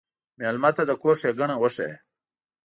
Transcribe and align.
مېلمه 0.39 0.69
ته 0.77 0.83
د 0.85 0.91
کور 1.01 1.15
ښيګڼه 1.21 1.55
وښیه. 1.59 1.91